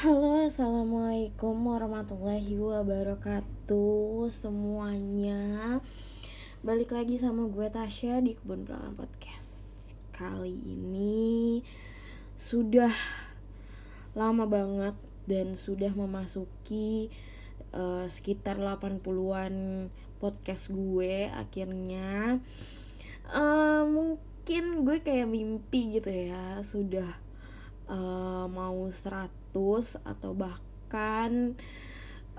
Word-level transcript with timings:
Halo, 0.00 0.48
assalamualaikum 0.48 1.60
warahmatullahi 1.60 2.56
wabarakatuh 2.56 4.32
semuanya. 4.32 5.76
Balik 6.64 6.96
lagi 6.96 7.20
sama 7.20 7.44
gue 7.44 7.68
Tasya 7.68 8.24
di 8.24 8.32
Kebun 8.32 8.64
Belakang 8.64 8.96
Podcast. 8.96 9.92
Kali 10.08 10.56
ini 10.56 11.60
sudah 12.32 12.88
lama 14.16 14.48
banget 14.48 14.96
dan 15.28 15.52
sudah 15.52 15.92
memasuki 15.92 17.12
uh, 17.76 18.08
sekitar 18.08 18.56
80-an 18.56 19.92
podcast 20.16 20.72
gue 20.72 21.28
akhirnya. 21.28 22.40
Uh, 23.28 23.84
mungkin 23.84 24.80
gue 24.88 25.04
kayak 25.04 25.28
mimpi 25.28 26.00
gitu 26.00 26.08
ya, 26.08 26.64
sudah 26.64 27.20
uh, 27.84 28.48
mau 28.48 28.88
100 28.88 29.39
atau 30.06 30.32
bahkan 30.32 31.58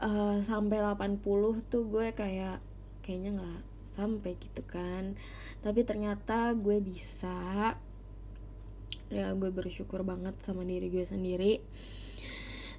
uh, 0.01 0.37
sampai 0.41 0.81
80 0.81 1.21
tuh 1.69 1.83
gue 1.87 2.11
kayak 2.11 2.59
kayaknya 3.05 3.41
nggak 3.41 3.61
sampai 3.93 4.39
gitu 4.39 4.63
kan. 4.65 5.15
Tapi 5.61 5.83
ternyata 5.83 6.55
gue 6.55 6.79
bisa. 6.79 7.75
Ya 9.11 9.35
gue 9.35 9.51
bersyukur 9.51 10.07
banget 10.07 10.39
sama 10.39 10.63
diri 10.63 10.87
gue 10.87 11.03
sendiri 11.03 11.59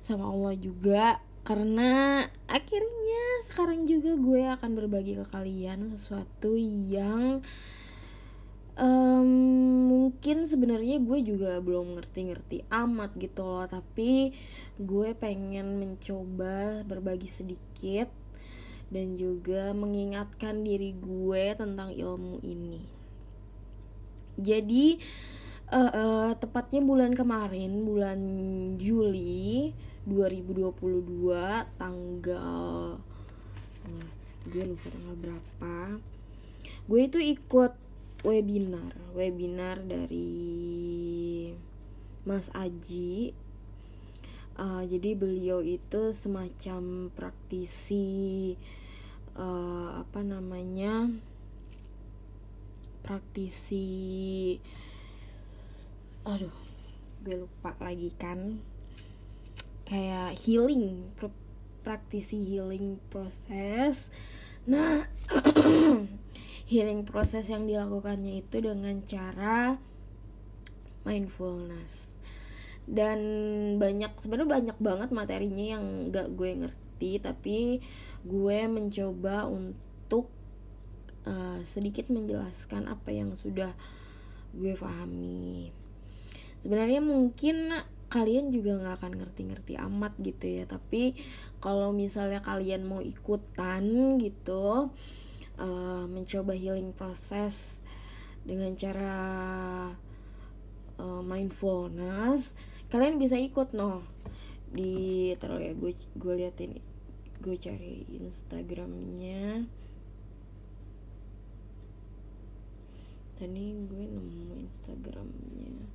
sama 0.00 0.32
Allah 0.32 0.56
juga. 0.56 1.20
Karena 1.42 2.22
akhirnya 2.46 3.24
sekarang 3.50 3.84
juga 3.90 4.14
gue 4.14 4.42
akan 4.46 4.70
berbagi 4.78 5.18
ke 5.18 5.26
kalian 5.26 5.90
sesuatu 5.90 6.54
yang 6.56 7.42
um, 8.78 9.28
mungkin 9.88 10.48
sebenarnya 10.48 11.00
gue 11.02 11.18
juga 11.24 11.58
belum 11.60 11.98
ngerti-ngerti 11.98 12.64
amat 12.70 13.10
gitu 13.20 13.44
loh 13.44 13.66
tapi 13.68 14.32
gue 14.80 15.08
pengen 15.18 15.76
mencoba 15.80 16.86
berbagi 16.86 17.28
sedikit 17.28 18.08
dan 18.92 19.16
juga 19.16 19.72
mengingatkan 19.72 20.60
diri 20.60 20.92
gue 20.92 21.56
tentang 21.56 21.96
ilmu 21.96 22.44
ini. 22.44 22.84
Jadi 24.36 25.00
uh, 25.72 25.92
uh, 25.92 26.30
tepatnya 26.36 26.84
bulan 26.84 27.16
kemarin 27.16 27.88
bulan 27.88 28.20
Juli 28.76 29.72
2022 30.04 30.68
tanggal 31.80 33.00
uh, 33.80 34.08
gue 34.44 34.62
lupa 34.68 34.86
tanggal 34.92 35.16
berapa. 35.16 35.76
Gue 36.84 37.00
itu 37.08 37.16
ikut 37.16 37.72
webinar. 38.22 38.94
Webinar 39.14 39.82
dari 39.82 41.52
Mas 42.26 42.46
Aji. 42.54 43.34
Uh, 44.58 44.84
jadi 44.86 45.16
beliau 45.18 45.64
itu 45.64 46.12
semacam 46.12 47.08
praktisi 47.16 48.52
uh, 49.34 50.04
apa 50.04 50.20
namanya 50.20 51.08
praktisi 53.00 53.88
aduh 56.22 56.52
gue 57.26 57.42
lupa 57.42 57.74
lagi 57.82 58.14
kan. 58.14 58.62
Kayak 59.88 60.38
healing 60.38 61.10
praktisi 61.82 62.38
healing 62.46 63.02
proses 63.10 64.08
nah 64.62 65.10
healing 66.72 67.04
proses 67.04 67.52
yang 67.52 67.68
dilakukannya 67.68 68.40
itu 68.40 68.64
dengan 68.64 69.04
cara 69.04 69.76
mindfulness. 71.04 72.16
Dan 72.88 73.20
banyak 73.76 74.16
sebenarnya 74.16 74.48
banyak 74.48 74.78
banget 74.80 75.08
materinya 75.12 75.66
yang 75.76 75.84
gak 76.08 76.32
gue 76.32 76.50
ngerti 76.64 77.12
tapi 77.20 77.58
gue 78.24 78.58
mencoba 78.72 79.44
untuk 79.52 80.32
uh, 81.28 81.60
sedikit 81.60 82.08
menjelaskan 82.08 82.88
apa 82.88 83.12
yang 83.12 83.36
sudah 83.36 83.76
gue 84.56 84.72
pahami. 84.72 85.76
Sebenarnya 86.64 87.04
mungkin 87.04 87.76
kalian 88.12 88.52
juga 88.52 88.76
nggak 88.76 88.96
akan 89.00 89.12
ngerti-ngerti 89.24 89.80
amat 89.88 90.12
gitu 90.20 90.44
ya 90.44 90.68
tapi 90.68 91.16
kalau 91.64 91.96
misalnya 91.96 92.44
kalian 92.44 92.84
mau 92.84 93.00
ikutan 93.00 94.20
gitu 94.20 94.92
uh, 95.62 96.04
mencoba 96.10 96.58
healing 96.58 96.90
proses 96.90 97.78
dengan 98.42 98.74
cara 98.74 99.14
uh, 100.98 101.22
mindfulness 101.22 102.58
kalian 102.92 103.16
bisa 103.16 103.40
ikut 103.40 103.72
no. 103.72 104.04
Di 104.68 105.32
terus 105.40 105.64
ya 105.64 105.72
gue 105.72 105.92
gue 105.96 106.34
liatin 106.36 106.76
gue 107.40 107.56
cari 107.56 108.04
instagramnya. 108.20 109.64
Tadi 113.40 113.64
gue 113.88 114.04
nemu 114.12 114.54
instagramnya. 114.60 115.88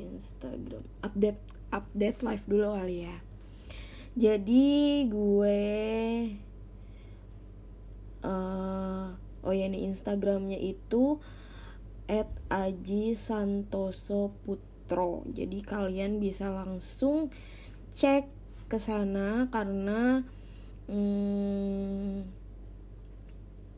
Instagram 0.00 0.84
update 1.04 1.40
update 1.72 2.20
live 2.20 2.44
dulu 2.44 2.76
kali 2.76 3.08
ya. 3.08 3.16
Jadi 4.16 5.08
gue 5.08 5.60
uh, 8.24 9.14
oh 9.44 9.52
ya 9.54 9.66
ini 9.68 9.88
instagramnya 9.88 10.56
itu 10.56 11.20
at 12.10 12.28
aji 12.50 13.14
santoso 13.14 14.34
putro. 14.42 15.22
Jadi 15.30 15.62
kalian 15.62 16.18
bisa 16.18 16.50
langsung 16.50 17.30
cek 17.94 18.26
ke 18.70 18.78
sana 18.78 19.50
karena 19.50 20.26
hmm, 20.90 22.26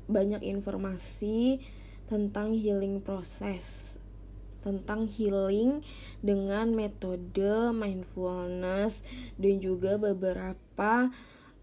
banyak 0.08 0.42
informasi 0.44 1.60
tentang 2.08 2.52
healing 2.52 3.00
proses 3.00 3.92
tentang 4.62 5.10
healing 5.10 5.82
dengan 6.22 6.70
metode 6.70 7.74
mindfulness 7.74 9.02
dan 9.36 9.58
juga 9.58 9.98
beberapa 9.98 11.10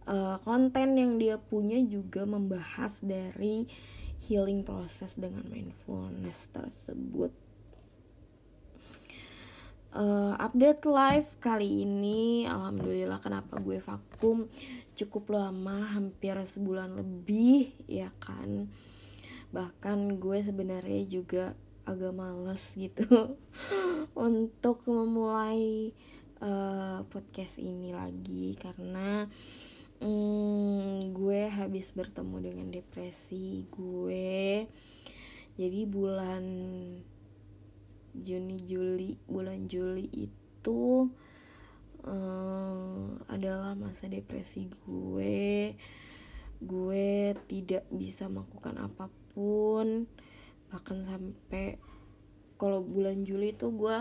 uh, 0.10 0.42
konten 0.42 0.98
yang 0.98 1.22
dia 1.22 1.38
punya 1.38 1.78
juga 1.86 2.26
membahas 2.26 2.92
dari 3.00 3.70
healing 4.26 4.66
proses 4.66 5.14
dengan 5.14 5.46
mindfulness 5.48 6.50
tersebut. 6.50 7.32
Uh, 9.90 10.38
update 10.38 10.86
live 10.86 11.26
kali 11.42 11.82
ini 11.82 12.46
alhamdulillah 12.46 13.18
kenapa 13.18 13.58
gue 13.58 13.82
vakum 13.82 14.46
cukup 14.94 15.34
lama 15.34 15.98
hampir 15.98 16.38
sebulan 16.38 16.94
lebih 16.94 17.74
ya 17.90 18.14
kan 18.22 18.70
bahkan 19.50 20.22
gue 20.22 20.46
sebenarnya 20.46 21.10
juga 21.10 21.58
agak 21.90 22.14
males 22.14 22.62
gitu 22.78 23.34
untuk 24.30 24.86
memulai 24.86 25.90
uh, 26.38 27.02
podcast 27.10 27.58
ini 27.58 27.90
lagi 27.90 28.54
karena 28.62 29.26
hmm, 30.00 31.14
gue 31.16 31.42
habis 31.48 31.92
bertemu 31.92 32.36
dengan 32.40 32.68
depresi 32.72 33.68
gue. 33.72 34.66
Jadi 35.60 35.80
bulan 35.88 36.44
Juni 38.10 38.58
Juli 38.66 39.16
bulan 39.30 39.70
Juli 39.70 40.10
itu 40.12 41.08
um, 42.04 43.20
adalah 43.30 43.76
masa 43.76 44.08
depresi 44.08 44.68
gue. 44.88 45.76
Gue 46.60 47.36
tidak 47.48 47.88
bisa 47.92 48.28
melakukan 48.28 48.76
apa 48.80 49.08
pun 49.32 50.08
bahkan 50.70 51.02
sampai 51.02 51.82
kalau 52.60 52.84
bulan 52.84 53.26
Juli 53.26 53.56
itu 53.56 53.72
gue 53.74 53.98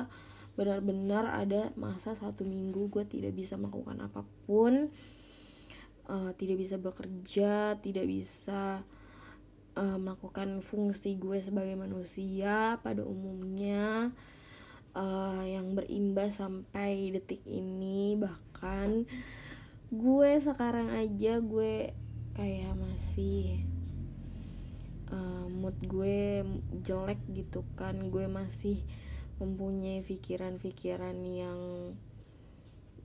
benar-benar 0.58 1.30
ada 1.30 1.70
masa 1.78 2.18
satu 2.18 2.42
minggu 2.42 2.90
gue 2.90 3.06
tidak 3.06 3.32
bisa 3.38 3.54
melakukan 3.54 4.02
apa 4.02 4.26
pun 4.44 4.90
uh, 6.08 6.32
tidak 6.34 6.58
bisa 6.58 6.76
bekerja 6.80 7.78
tidak 7.78 8.04
bisa 8.08 8.82
uh, 9.78 9.98
melakukan 10.00 10.58
fungsi 10.60 11.14
gue 11.14 11.38
sebagai 11.38 11.78
manusia 11.78 12.82
pada 12.82 13.06
umumnya 13.06 14.10
uh, 14.98 15.44
yang 15.46 15.78
berimbas 15.78 16.42
sampai 16.42 17.14
detik 17.14 17.42
ini. 17.46 18.18
Bahkan 18.18 19.06
gue 19.88 20.30
sekarang 20.42 20.92
aja 20.92 21.40
gue 21.40 21.94
kayak 22.34 22.74
masih 22.76 23.62
uh, 25.14 25.46
mood 25.48 25.78
gue 25.86 26.42
jelek 26.82 27.22
gitu 27.30 27.62
kan. 27.78 28.10
Gue 28.10 28.26
masih 28.26 28.82
mempunyai 29.38 30.02
pikiran-pikiran 30.02 31.14
yang 31.22 31.58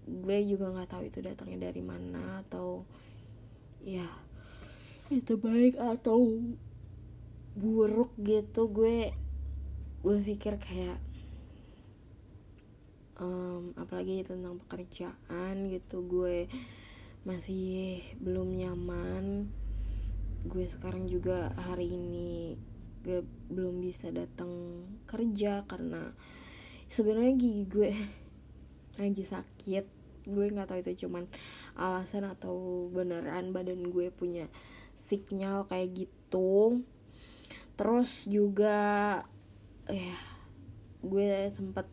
gue 0.03 0.37
juga 0.47 0.71
nggak 0.73 0.89
tahu 0.89 1.03
itu 1.07 1.19
datangnya 1.23 1.71
dari 1.71 1.81
mana 1.83 2.43
atau 2.43 2.83
ya 3.83 4.07
itu 5.11 5.35
baik 5.35 5.77
atau 5.77 6.39
buruk 7.53 8.15
gitu. 8.21 8.69
Gue 8.71 9.13
gue 10.03 10.17
pikir 10.19 10.59
kayak 10.59 10.99
um, 13.21 13.71
apalagi 13.77 14.25
tentang 14.25 14.59
pekerjaan 14.65 15.69
gitu. 15.69 16.03
Gue 16.03 16.49
masih 17.23 18.03
belum 18.19 18.55
nyaman. 18.57 19.47
Gue 20.43 20.65
sekarang 20.67 21.07
juga 21.07 21.55
hari 21.55 21.95
ini 21.95 22.59
gue 23.03 23.19
belum 23.51 23.83
bisa 23.83 24.07
datang 24.15 24.83
kerja 25.11 25.67
karena 25.67 26.15
sebenarnya 26.87 27.35
gigi 27.35 27.63
gue 27.67 27.91
lagi 28.97 29.23
sakit. 29.25 29.85
Gue 30.23 30.47
nggak 30.51 30.71
tahu 30.71 30.79
itu 30.79 31.07
cuman 31.07 31.27
alasan 31.75 32.23
atau 32.27 32.87
beneran 32.91 33.51
badan 33.51 33.83
gue 33.91 34.07
punya 34.13 34.47
signal 34.95 35.67
kayak 35.67 36.07
gitu. 36.07 36.81
Terus 37.75 38.29
juga 38.29 38.79
ya 39.89 40.15
gue 41.03 41.51
sempet 41.51 41.89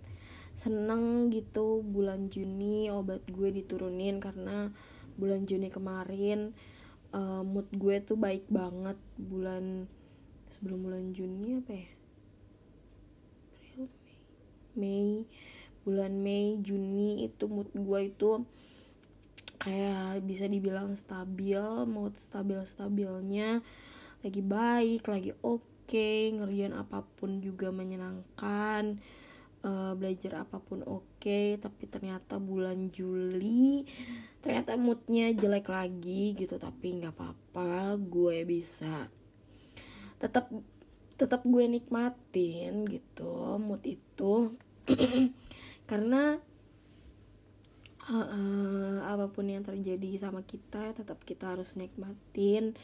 seneng 0.55 1.32
gitu 1.32 1.81
bulan 1.82 2.29
Juni 2.31 2.93
obat 2.93 3.25
gue 3.26 3.49
diturunin 3.50 4.20
karena 4.20 4.70
bulan 5.17 5.49
Juni 5.49 5.73
kemarin 5.73 6.53
uh, 7.17 7.43
mood 7.43 7.67
gue 7.75 7.99
tuh 8.05 8.20
baik 8.20 8.46
banget 8.53 9.00
bulan 9.17 9.88
sebelum 10.53 10.85
bulan 10.85 11.17
Juni 11.17 11.64
apa 11.64 11.73
ya? 11.75 11.88
April 13.56 13.88
Mei. 13.88 14.20
Mei 14.76 15.11
bulan 15.82 16.12
Mei 16.21 16.61
Juni 16.61 17.25
itu 17.25 17.49
mood 17.49 17.73
gue 17.73 18.00
itu 18.12 18.44
kayak 19.61 20.25
bisa 20.25 20.49
dibilang 20.49 20.97
stabil 20.97 21.61
mood 21.85 22.17
stabil 22.17 22.61
stabilnya 22.65 23.61
lagi 24.21 24.41
baik 24.41 25.09
lagi 25.09 25.32
oke 25.41 25.65
okay, 25.88 26.31
ngerjain 26.32 26.77
apa 26.77 27.03
pun 27.19 27.41
juga 27.43 27.73
menyenangkan 27.73 29.00
uh, 29.65 29.93
belajar 29.97 30.44
apa 30.47 30.61
pun 30.61 30.85
oke. 30.85 31.21
Okay, 31.21 31.59
tapi 31.61 31.85
ternyata 31.91 32.41
bulan 32.41 32.88
Juli 32.94 33.85
ternyata 34.41 34.79
moodnya 34.81 35.35
jelek 35.37 35.69
lagi 35.69 36.32
gitu. 36.37 36.56
Tapi 36.56 37.00
nggak 37.00 37.15
apa-apa 37.17 37.99
gue 38.00 38.47
bisa 38.49 39.09
tetap 40.21 40.53
tetap 41.17 41.44
gue 41.44 41.65
nikmatin 41.69 42.85
gitu 42.88 43.56
mood 43.61 43.81
itu 43.85 44.56
karena 45.90 46.38
uh, 48.06 48.14
uh, 48.14 48.96
apa 49.10 49.26
pun 49.34 49.50
yang 49.50 49.66
terjadi 49.66 50.22
sama 50.22 50.46
kita 50.46 50.94
tetap 50.94 51.26
kita 51.26 51.58
harus 51.58 51.75
nikmatin 51.75 52.78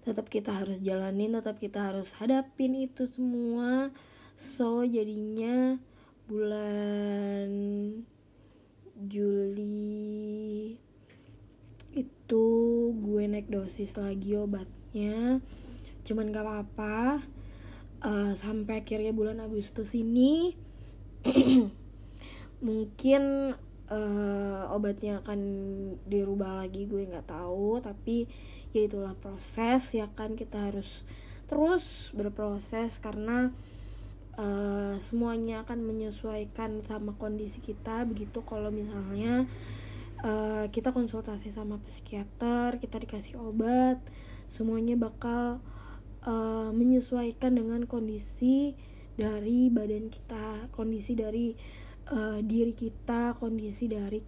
tetap 0.00 0.32
kita 0.32 0.56
harus 0.56 0.80
jalanin 0.80 1.36
tetap 1.36 1.60
kita 1.60 1.92
harus 1.92 2.16
hadapin 2.16 2.72
itu 2.72 3.04
semua. 3.04 3.92
So 4.40 4.80
jadinya 4.88 5.76
bulan 6.24 7.48
Juli 8.96 10.76
itu 11.92 12.48
gue 12.96 13.22
naik 13.28 13.52
dosis 13.52 14.00
lagi 14.00 14.40
obatnya. 14.40 15.44
Cuman 16.08 16.32
gak 16.32 16.48
apa-apa 16.48 17.20
uh, 18.00 18.32
sampai 18.32 18.80
akhirnya 18.80 19.12
bulan 19.12 19.44
Agustus 19.44 19.92
ini 19.92 20.56
mungkin 22.60 23.52
uh, 23.88 24.62
obatnya 24.72 25.20
akan 25.24 25.40
dirubah 26.06 26.64
lagi 26.64 26.86
gue 26.86 27.08
nggak 27.08 27.28
tahu. 27.28 27.80
Tapi 27.82 28.30
ya 28.70 28.86
itulah 28.86 29.16
proses 29.18 29.92
ya 29.92 30.08
kan 30.14 30.38
kita 30.38 30.70
harus 30.70 31.02
terus 31.50 32.14
berproses 32.14 33.02
karena 33.02 33.50
uh, 34.38 34.94
semuanya 35.02 35.66
akan 35.66 35.82
menyesuaikan 35.82 36.84
sama 36.86 37.18
kondisi 37.18 37.58
kita. 37.60 38.06
Begitu 38.06 38.40
kalau 38.46 38.70
misalnya 38.70 39.50
uh, 40.24 40.64
kita 40.68 40.92
konsultasi 40.92 41.52
sama 41.52 41.80
psikiater 41.84 42.80
kita 42.80 43.00
dikasih 43.00 43.40
obat 43.40 44.00
semuanya 44.50 44.98
bakal 44.98 45.62
uh, 46.26 46.70
menyesuaikan 46.74 47.56
dengan 47.56 47.86
kondisi 47.86 48.74
dari 49.16 49.68
badan 49.68 50.08
kita 50.08 50.72
kondisi 50.72 51.12
dari 51.12 51.52
uh, 52.10 52.38
diri 52.42 52.74
kita 52.74 53.38
kondisi 53.38 53.86
dari 53.86 54.20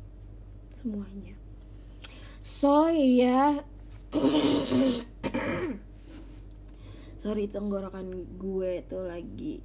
semuanya. 0.73 1.37
So 2.43 2.91
ya 2.91 3.63
sorry 7.23 7.47
tenggorokan 7.47 8.35
gue 8.35 8.83
tuh 8.91 9.07
lagi 9.07 9.63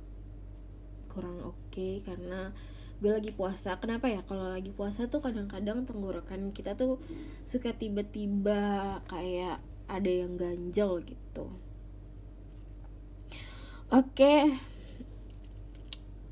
kurang 1.09 1.41
oke 1.41 1.57
okay 1.73 1.97
karena 2.05 2.53
gue 2.97 3.11
lagi 3.13 3.29
puasa. 3.33 3.77
Kenapa 3.77 4.09
ya? 4.09 4.25
Kalau 4.25 4.49
lagi 4.49 4.73
puasa 4.73 5.05
tuh 5.05 5.21
kadang-kadang 5.21 5.85
tenggorokan 5.85 6.49
kita 6.49 6.73
tuh 6.73 6.97
suka 7.45 7.73
tiba-tiba 7.73 9.01
kayak 9.05 9.61
ada 9.85 10.11
yang 10.11 10.33
ganjel 10.35 11.05
gitu. 11.05 11.53
Oke. 13.93 14.17
okay. 14.17 14.76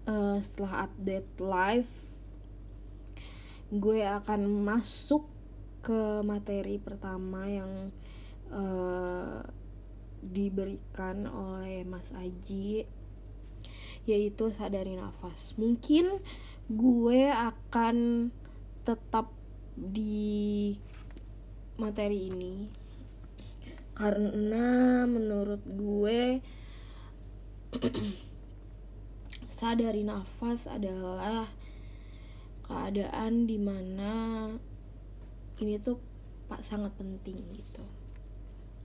Uh, 0.06 0.38
setelah 0.42 0.90
update 0.90 1.30
live 1.42 1.92
gue 3.74 4.06
akan 4.06 4.46
masuk 4.63 5.25
ke 5.81 6.22
materi 6.22 6.78
pertama 6.78 7.50
yang 7.50 7.90
uh, 8.54 9.42
diberikan 10.22 11.30
oleh 11.30 11.86
Mas 11.86 12.10
Aji 12.13 12.86
yaitu 14.06 14.54
sadari 14.54 14.98
nafas. 14.98 15.57
Mungkin 15.57 16.22
gue 16.69 17.22
akan 17.30 18.30
tetap 18.86 19.34
di 19.74 20.78
materi 21.75 22.31
ini 22.31 22.56
karena 23.96 25.04
menurut 25.10 25.62
gue 25.66 26.40
sadari 29.66 30.06
nafas 30.06 30.70
adalah 30.70 31.50
keadaan 32.70 33.50
di 33.50 33.58
mana 33.58 34.14
ini 35.58 35.82
tuh 35.82 35.98
pak 36.46 36.62
sangat 36.62 36.94
penting 36.94 37.42
gitu. 37.58 37.82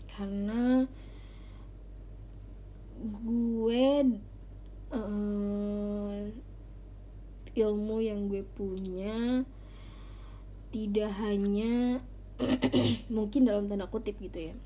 Karena 0.08 0.88
gue 2.96 3.84
uh, 4.88 6.16
ilmu 7.52 7.96
yang 8.00 8.32
gue 8.32 8.40
punya 8.56 9.44
tidak 10.72 11.12
hanya 11.20 12.00
mungkin 13.12 13.44
dalam 13.44 13.68
tanda 13.68 13.84
kutip 13.84 14.16
gitu 14.16 14.48
ya. 14.48 14.56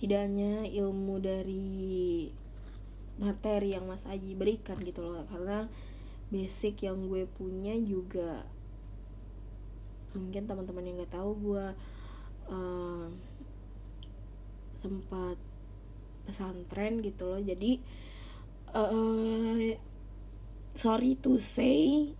Tidak 0.00 0.16
hanya 0.16 0.64
ilmu 0.64 1.20
dari 1.20 2.32
materi 3.18 3.74
yang 3.78 3.86
Mas 3.86 4.06
Aji 4.06 4.34
berikan 4.34 4.78
gitu 4.82 5.02
loh. 5.04 5.26
Karena 5.30 5.68
basic 6.32 6.82
yang 6.86 7.06
gue 7.06 7.28
punya 7.30 7.76
juga 7.78 8.46
mungkin 10.14 10.46
teman-teman 10.46 10.86
yang 10.86 10.96
nggak 11.02 11.14
tahu 11.14 11.30
gue 11.42 11.66
uh, 12.50 13.06
sempat 14.74 15.36
pesantren 16.26 17.02
gitu 17.02 17.30
loh. 17.30 17.42
Jadi 17.42 17.78
uh, 18.74 19.74
sorry 20.74 21.14
to 21.18 21.38
say 21.38 22.10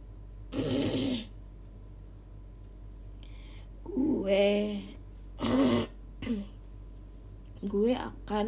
gue 3.95 4.55
gue 7.75 7.93
akan 7.97 8.47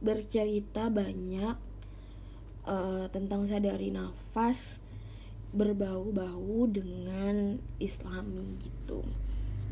bercerita 0.00 0.88
banyak 0.88 1.69
uh, 2.70 3.10
tentang 3.10 3.42
sadari 3.42 3.90
nafas 3.90 4.78
berbau-bau 5.50 6.70
dengan 6.70 7.58
islami 7.82 8.54
gitu. 8.62 9.02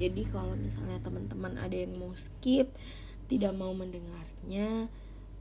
Jadi 0.02 0.26
kalau 0.26 0.58
misalnya 0.58 0.98
teman-teman 0.98 1.54
ada 1.58 1.74
yang 1.74 1.94
mau 1.94 2.10
skip 2.18 2.74
tidak 3.30 3.54
mau 3.54 3.70
mendengarnya 3.70 4.90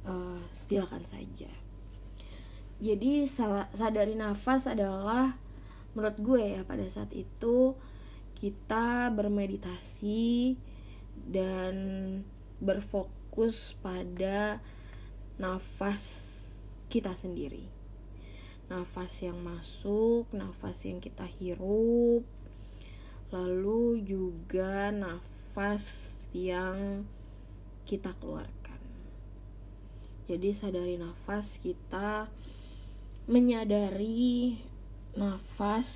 uh, 0.05 0.41
silakan 0.53 1.01
saja. 1.05 1.49
Jadi 2.77 3.25
sadari 3.73 4.13
nafas 4.13 4.69
adalah 4.69 5.33
menurut 5.97 6.17
gue 6.21 6.43
ya 6.57 6.61
pada 6.61 6.85
saat 6.85 7.09
itu 7.17 7.73
kita 8.37 9.09
bermeditasi 9.17 10.53
dan 11.25 11.73
berfokus 12.61 13.73
pada 13.81 14.61
nafas 15.41 16.36
kita 16.87 17.15
sendiri 17.15 17.67
nafas 18.67 19.23
yang 19.23 19.39
masuk 19.39 20.27
nafas 20.35 20.83
yang 20.83 20.99
kita 20.99 21.23
hirup 21.23 22.23
lalu 23.31 24.03
juga 24.03 24.91
nafas 24.91 25.83
yang 26.35 27.03
kita 27.87 28.11
keluarkan 28.19 28.79
jadi 30.27 30.51
sadari 30.51 30.99
nafas 30.99 31.59
kita 31.59 32.27
menyadari 33.27 34.59
nafas 35.15 35.89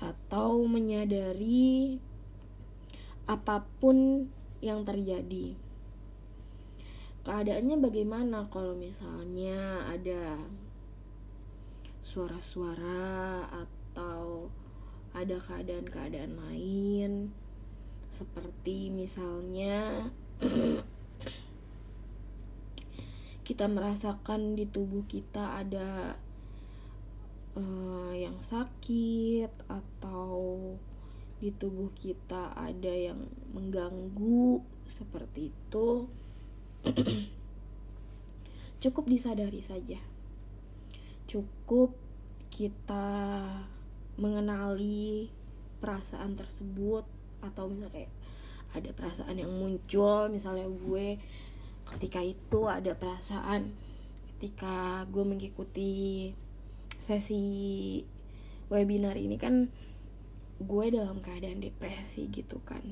atau 0.00 0.64
menyadari 0.64 2.00
apa 3.28 3.62
pun 3.78 4.26
yang 4.64 4.82
terjadi. 4.82 5.54
Keadaannya 7.20 7.76
bagaimana 7.84 8.48
kalau 8.48 8.72
misalnya 8.72 9.84
ada 9.84 10.40
suara-suara 12.00 13.44
atau 13.52 14.48
ada 15.12 15.36
keadaan-keadaan 15.36 16.40
lain? 16.40 17.28
Seperti 18.08 18.88
misalnya 18.88 20.08
kita 23.46 23.68
merasakan 23.68 24.56
di 24.56 24.64
tubuh 24.64 25.04
kita 25.04 25.60
ada 25.60 26.16
uh, 27.60 28.16
yang 28.16 28.40
sakit 28.40 29.52
atau 29.68 30.56
di 31.36 31.52
tubuh 31.52 31.92
kita 31.92 32.56
ada 32.56 32.92
yang 32.92 33.28
mengganggu 33.52 34.64
seperti 34.88 35.52
itu 35.52 36.08
cukup 38.82 39.04
disadari 39.06 39.60
saja. 39.60 40.00
Cukup 41.30 41.94
kita 42.50 43.46
mengenali 44.18 45.30
perasaan 45.80 46.36
tersebut 46.36 47.06
atau 47.40 47.72
misalnya 47.72 48.04
kayak 48.04 48.12
ada 48.70 48.90
perasaan 48.94 49.40
yang 49.40 49.50
muncul 49.50 50.28
misalnya 50.28 50.68
gue 50.68 51.18
ketika 51.96 52.20
itu 52.22 52.68
ada 52.68 52.94
perasaan 52.94 53.74
ketika 54.36 55.08
gue 55.08 55.24
mengikuti 55.24 56.30
sesi 57.00 58.00
webinar 58.68 59.16
ini 59.16 59.40
kan 59.40 59.72
gue 60.60 60.86
dalam 60.92 61.24
keadaan 61.24 61.64
depresi 61.64 62.28
gitu 62.28 62.60
kan. 62.62 62.84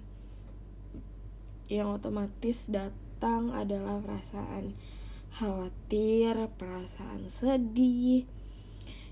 Yang 1.68 2.00
otomatis 2.00 2.64
datang 3.18 3.50
adalah 3.50 3.98
perasaan 3.98 4.78
khawatir, 5.34 6.38
perasaan 6.54 7.26
sedih. 7.26 8.30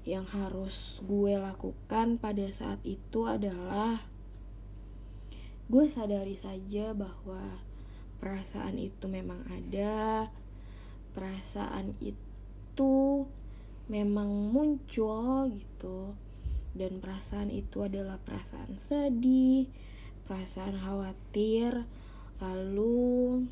Yang 0.06 0.26
harus 0.30 0.76
gue 1.02 1.34
lakukan 1.34 2.14
pada 2.22 2.46
saat 2.54 2.78
itu 2.86 3.26
adalah 3.26 4.06
gue 5.66 5.90
sadari 5.90 6.38
saja 6.38 6.94
bahwa 6.94 7.58
perasaan 8.22 8.78
itu 8.78 9.10
memang 9.10 9.42
ada, 9.50 10.30
perasaan 11.10 11.98
itu 11.98 13.26
memang 13.90 14.54
muncul 14.54 15.50
gitu. 15.50 16.14
Dan 16.78 17.02
perasaan 17.02 17.50
itu 17.50 17.82
adalah 17.82 18.22
perasaan 18.22 18.78
sedih, 18.78 19.66
perasaan 20.30 20.78
khawatir, 20.78 21.90
lalu 22.38 23.50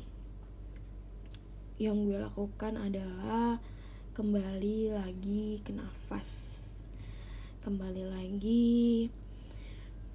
yang 1.75 2.07
gue 2.07 2.15
lakukan 2.15 2.79
adalah 2.79 3.59
kembali 4.15 4.95
lagi 4.95 5.59
ke 5.59 5.75
nafas, 5.75 6.71
kembali 7.67 8.15
lagi 8.15 9.11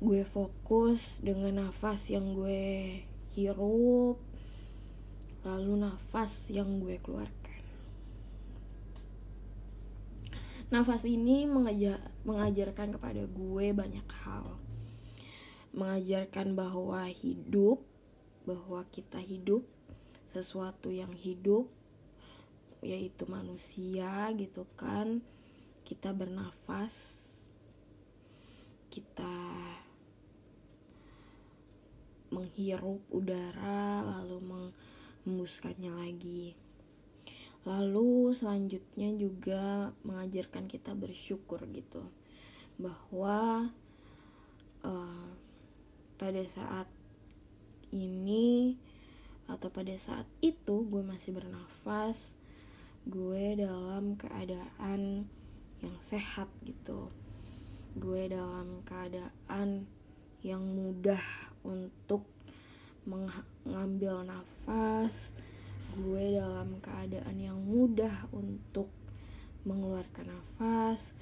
gue 0.00 0.25
fokus 0.25 1.21
dengan 1.21 1.69
nafas 1.69 2.09
yang 2.09 2.33
gue 2.33 3.05
hirup, 3.37 4.17
lalu 5.45 5.85
nafas 5.85 6.49
yang 6.49 6.81
gue 6.81 6.97
keluarkan. 7.05 7.61
Nafas 10.73 11.05
ini 11.05 11.45
mengajar, 11.45 12.00
mengajarkan 12.25 12.97
kepada 12.97 13.29
gue 13.29 13.67
banyak 13.76 14.09
hal. 14.25 14.57
Mengajarkan 15.76 16.57
bahwa 16.57 17.05
hidup, 17.05 17.85
bahwa 18.49 18.81
kita 18.88 19.21
hidup, 19.21 19.61
sesuatu 20.30 20.94
yang 20.94 21.10
hidup, 21.12 21.66
yaitu 22.80 23.26
manusia 23.26 24.30
gitu 24.38 24.64
kan. 24.78 25.20
Kita 25.82 26.14
bernafas, 26.14 27.26
kita 28.94 29.34
menghirup 32.30 33.02
udara 33.10 34.06
lalu 34.06 34.38
mengembuskannya 34.38 35.90
lagi 35.90 36.54
lalu 37.68 38.32
selanjutnya 38.32 39.12
juga 39.20 39.92
mengajarkan 40.00 40.64
kita 40.64 40.96
bersyukur 40.96 41.60
gitu 41.76 42.00
bahwa 42.80 43.68
uh, 44.80 45.28
pada 46.16 46.40
saat 46.49 46.88
ini 47.92 48.80
atau 49.50 49.66
pada 49.69 49.90
saat 49.99 50.30
itu 50.38 50.87
gue 50.87 51.02
masih 51.02 51.35
bernafas 51.35 52.38
gue 53.09 53.59
dalam 53.59 54.14
keadaan 54.14 55.26
yang 55.80 55.97
sehat 55.99 56.47
gitu. 56.62 57.09
Gue 57.97 58.30
dalam 58.30 58.85
keadaan 58.87 59.88
yang 60.47 60.62
mudah 60.62 61.23
untuk 61.66 62.28
mengambil 63.09 64.23
nafas. 64.23 65.35
Gue 65.99 66.38
dalam 66.38 66.78
keadaan 66.78 67.35
yang 67.40 67.59
mudah 67.59 68.30
untuk 68.30 68.92
mengeluarkan 69.66 70.30
nafas 70.30 71.12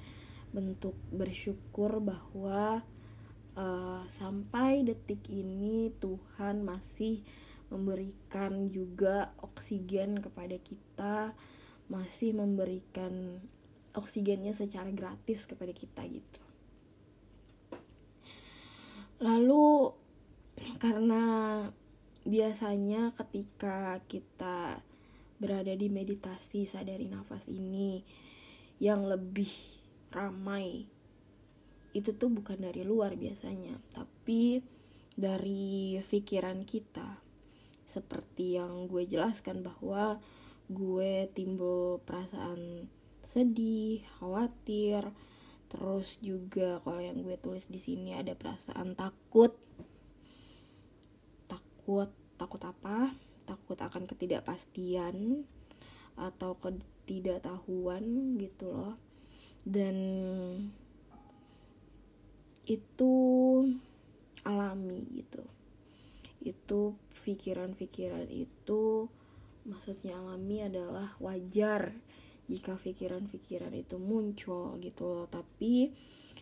bentuk 0.49 0.97
bersyukur 1.13 2.01
bahwa 2.01 2.81
uh, 3.53 4.01
sampai 4.09 4.81
detik 4.81 5.21
ini 5.29 5.93
Tuhan 6.01 6.65
masih 6.65 7.21
memberikan 7.69 8.73
juga 8.73 9.33
oksigen 9.41 10.21
kepada 10.21 10.57
kita 10.57 11.33
masih 11.89 12.37
memberikan 12.37 13.41
oksigennya 13.97 14.53
secara 14.53 14.89
gratis 14.93 15.49
kepada 15.49 15.73
kita 15.73 16.05
gitu. 16.05 16.43
Lalu 19.19 19.93
karena 20.77 21.23
biasanya 22.25 23.15
ketika 23.15 24.03
kita 24.05 24.83
berada 25.39 25.71
di 25.71 25.87
meditasi 25.87 26.67
sadari 26.67 27.07
nafas 27.07 27.47
ini 27.47 28.03
yang 28.83 29.07
lebih 29.07 29.49
ramai 30.11 30.83
itu 31.95 32.11
tuh 32.13 32.29
bukan 32.29 32.59
dari 32.59 32.83
luar 32.85 33.15
biasanya 33.15 33.75
tapi 33.95 34.61
dari 35.15 35.97
pikiran 35.99 36.63
kita 36.67 37.28
seperti 37.89 38.61
yang 38.61 38.85
gue 38.85 39.01
jelaskan 39.09 39.65
bahwa 39.65 40.21
gue 40.69 41.25
timbul 41.33 41.97
perasaan 42.05 42.85
sedih, 43.25 44.05
khawatir, 44.21 45.09
terus 45.73 46.21
juga 46.21 46.77
kalau 46.85 47.01
yang 47.01 47.17
gue 47.25 47.33
tulis 47.41 47.65
di 47.65 47.81
sini 47.81 48.13
ada 48.13 48.37
perasaan 48.37 48.93
takut. 48.93 49.57
Takut 51.49 52.13
takut 52.37 52.61
apa? 52.61 53.17
Takut 53.49 53.81
akan 53.81 54.05
ketidakpastian 54.05 55.41
atau 56.13 56.53
ketidaktahuan 56.61 58.37
gitu 58.37 58.69
loh. 58.69 58.95
Dan 59.65 59.97
itu 62.69 63.13
alami 64.45 65.09
gitu 65.17 65.41
itu 66.43 66.95
pikiran-pikiran 67.23 68.27
itu 68.31 69.11
maksudnya 69.67 70.17
alami 70.17 70.63
adalah 70.65 71.13
wajar 71.19 71.93
jika 72.49 72.73
pikiran-pikiran 72.79 73.75
itu 73.77 74.01
muncul 74.01 74.79
gitu 74.81 75.03
loh. 75.05 75.27
Tapi 75.29 75.93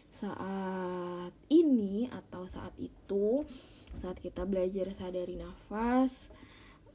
saat 0.07 1.35
ini 1.51 2.07
atau 2.07 2.47
saat 2.47 2.71
itu 2.79 3.43
saat 3.91 4.21
kita 4.23 4.47
belajar 4.47 4.93
sadari 4.95 5.35
nafas 5.35 6.31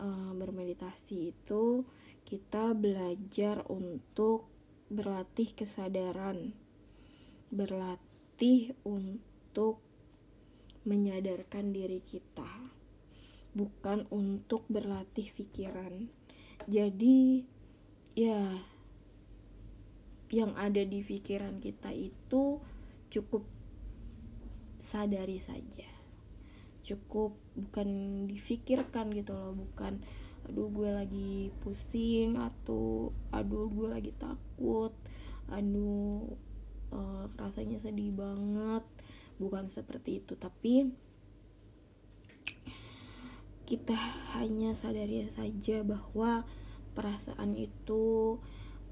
uh, 0.01 0.33
bermeditasi 0.33 1.37
itu 1.37 1.85
kita 2.25 2.73
belajar 2.73 3.67
untuk 3.69 4.49
berlatih 4.89 5.53
kesadaran 5.53 6.57
berlatih 7.53 8.73
untuk 8.87 9.83
menyadarkan 10.89 11.75
diri 11.75 12.01
kita 12.01 12.49
bukan 13.53 14.09
untuk 14.09 14.65
berlatih 14.73 15.29
pikiran. 15.37 16.09
Jadi 16.69 17.45
ya 18.17 18.61
yang 20.33 20.57
ada 20.57 20.81
di 20.81 21.05
pikiran 21.05 21.61
kita 21.61 21.93
itu 21.93 22.61
cukup 23.13 23.45
sadari 24.81 25.39
saja. 25.45 25.89
Cukup 26.83 27.37
bukan 27.53 27.89
difikirkan 28.27 29.13
gitu 29.13 29.37
loh 29.37 29.53
bukan 29.53 30.01
aduh 30.43 30.67
gue 30.75 30.91
lagi 30.91 31.55
pusing 31.63 32.35
atau 32.35 33.15
aduh 33.31 33.71
gue 33.71 33.87
lagi 33.87 34.11
takut 34.19 34.91
aduh 35.47 36.35
uh, 36.91 37.31
rasanya 37.39 37.79
sedih 37.79 38.11
banget 38.11 38.83
bukan 39.37 39.69
seperti 39.69 40.25
itu. 40.25 40.35
Tapi 40.35 40.89
kita 43.73 43.97
hanya 44.37 44.77
sadari 44.77 45.25
saja 45.33 45.81
bahwa 45.81 46.45
perasaan 46.93 47.57
itu 47.57 48.37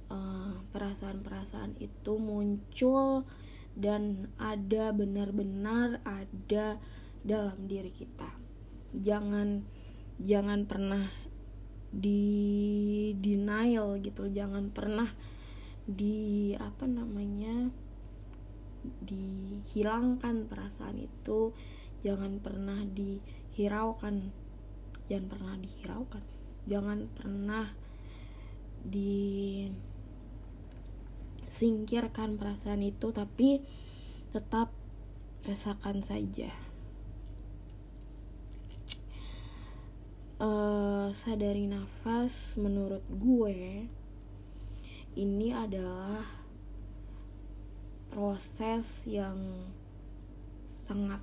uh, 0.09 0.57
perasaan-perasaan 0.73 1.77
itu 1.85 2.17
muncul 2.17 3.29
dan 3.77 4.33
ada 4.41 4.89
benar-benar 4.97 6.01
ada 6.09 6.81
dalam 7.21 7.69
diri 7.69 7.93
kita. 7.93 8.33
Jangan 8.97 9.69
jangan 10.17 10.65
pernah 10.65 11.13
di 11.93 13.13
denial 13.21 14.01
gitu 14.01 14.33
jangan 14.33 14.73
pernah 14.73 15.13
di 15.85 16.57
apa 16.57 16.89
namanya 16.89 17.69
dihilangkan 19.05 20.49
perasaan 20.49 21.05
itu. 21.05 21.53
Jangan 22.01 22.41
pernah 22.41 22.81
dihiraukan 22.81 24.49
jangan 25.11 25.27
pernah 25.27 25.59
dihiraukan. 25.59 26.23
Jangan 26.71 27.11
pernah 27.19 27.67
disingkirkan 31.51 32.39
perasaan 32.39 32.87
itu 32.87 33.11
tapi 33.11 33.59
tetap 34.31 34.71
rasakan 35.43 36.07
saja. 36.07 36.55
Uh, 40.41 41.13
sadari 41.13 41.69
nafas 41.69 42.57
menurut 42.57 43.05
gue 43.13 43.85
ini 45.21 45.53
adalah 45.53 46.25
proses 48.09 49.05
yang 49.05 49.69
sangat 50.65 51.21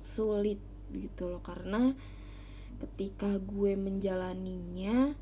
sulit 0.00 0.62
gitu 0.94 1.28
loh 1.28 1.42
karena 1.44 1.92
ketika 2.76 3.40
gue 3.40 3.72
menjalaninya 3.76 5.16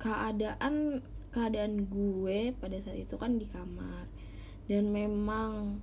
keadaan 0.00 1.04
keadaan 1.32 1.84
gue 1.84 2.56
pada 2.56 2.80
saat 2.80 2.96
itu 2.96 3.16
kan 3.20 3.36
di 3.36 3.44
kamar. 3.44 4.08
Dan 4.66 4.90
memang 4.90 5.78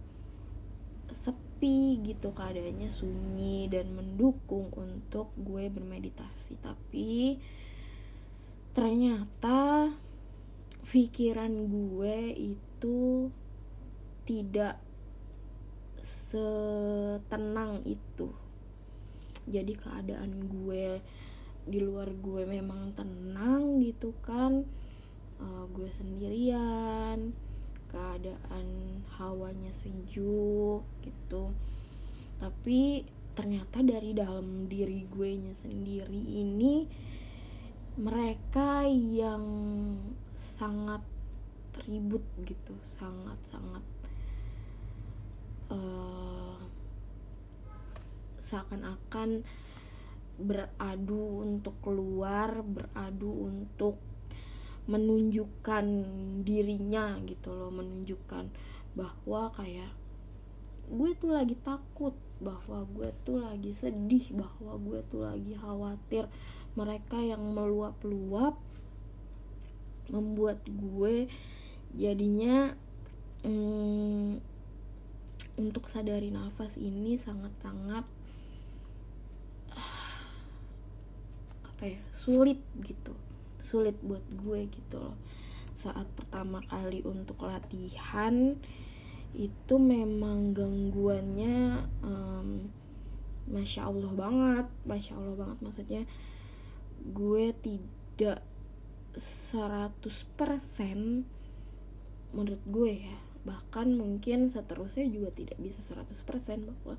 sepi 1.14 2.02
gitu 2.04 2.34
keadaannya 2.34 2.90
sunyi 2.90 3.70
dan 3.70 3.94
mendukung 3.94 4.74
untuk 4.74 5.30
gue 5.38 5.70
bermeditasi. 5.70 6.58
Tapi 6.60 7.38
ternyata 8.74 9.94
pikiran 10.90 11.54
gue 11.70 12.18
itu 12.34 13.30
tidak 14.26 14.82
setenang 16.04 17.80
itu 17.88 18.43
jadi 19.48 19.74
keadaan 19.76 20.50
gue 20.50 21.00
di 21.64 21.80
luar 21.80 22.12
gue 22.12 22.44
memang 22.44 22.96
tenang 22.96 23.80
gitu 23.84 24.12
kan. 24.24 24.64
Uh, 25.40 25.66
gue 25.76 25.90
sendirian 25.92 27.36
keadaan 27.92 28.68
hawanya 29.20 29.70
sejuk 29.70 30.84
gitu. 31.04 31.52
Tapi 32.40 33.06
ternyata 33.34 33.82
dari 33.82 34.14
dalam 34.14 34.70
diri 34.70 35.10
gue 35.10 35.30
nya 35.42 35.54
sendiri 35.58 36.22
ini 36.22 36.86
mereka 37.98 38.86
yang 38.90 39.46
sangat 40.38 41.02
ribut 41.90 42.22
gitu 42.46 42.78
sangat 42.86 43.38
sangat 43.50 43.82
uh, 45.74 46.53
seakan-akan 48.44 49.48
beradu 50.38 51.46
untuk 51.46 51.78
keluar, 51.80 52.60
beradu 52.66 53.48
untuk 53.48 54.02
menunjukkan 54.84 55.86
dirinya 56.44 57.16
gitu 57.24 57.56
loh, 57.56 57.72
menunjukkan 57.72 58.52
bahwa 59.00 59.56
kayak 59.56 59.92
gue 60.92 61.12
tuh 61.16 61.32
lagi 61.32 61.56
takut, 61.64 62.14
bahwa 62.44 62.84
gue 62.92 63.10
tuh 63.24 63.40
lagi 63.40 63.72
sedih, 63.72 64.36
bahwa 64.36 64.76
gue 64.84 65.00
tuh 65.08 65.24
lagi 65.24 65.56
khawatir. 65.56 66.28
Mereka 66.76 67.22
yang 67.22 67.54
meluap-luap 67.54 68.60
membuat 70.12 70.60
gue 70.68 71.32
jadinya 71.96 72.76
hmm, 73.46 74.42
untuk 75.56 75.86
sadari 75.88 76.34
nafas 76.34 76.76
ini 76.76 77.16
sangat-sangat 77.16 78.04
apa 81.84 82.00
ya 82.00 82.04
sulit 82.16 82.64
gitu. 82.80 83.12
Sulit 83.60 84.00
buat 84.00 84.24
gue 84.32 84.72
gitu 84.72 85.04
loh. 85.04 85.20
Saat 85.76 86.08
pertama 86.16 86.64
kali 86.72 87.04
untuk 87.04 87.44
latihan 87.44 88.56
itu 89.36 89.76
memang 89.76 90.56
gangguannya 90.56 91.84
um, 92.00 92.72
masya 93.52 93.92
allah 93.92 94.16
banget 94.16 94.72
masya 94.88 95.20
allah 95.20 95.36
banget. 95.36 95.60
Maksudnya 95.60 96.02
gue 97.04 97.52
tidak 97.60 98.40
100% 99.20 100.00
menurut 102.32 102.64
gue 102.64 102.92
ya. 103.12 103.20
Bahkan 103.44 103.92
mungkin 103.92 104.48
seterusnya 104.48 105.04
juga 105.12 105.36
tidak 105.36 105.60
bisa 105.60 105.84
100% 105.84 106.16
bahwa 106.64 106.96